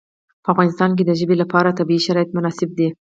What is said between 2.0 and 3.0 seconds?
شرایط مناسب دي.